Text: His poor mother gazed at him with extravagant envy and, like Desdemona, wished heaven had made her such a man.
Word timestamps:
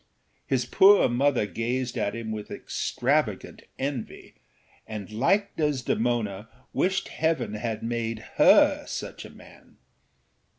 His 0.47 0.65
poor 0.65 1.07
mother 1.07 1.45
gazed 1.45 1.95
at 1.95 2.15
him 2.15 2.31
with 2.31 2.49
extravagant 2.49 3.61
envy 3.77 4.33
and, 4.87 5.11
like 5.11 5.55
Desdemona, 5.55 6.49
wished 6.73 7.09
heaven 7.09 7.53
had 7.53 7.83
made 7.83 8.17
her 8.39 8.87
such 8.87 9.25
a 9.25 9.29
man. 9.29 9.77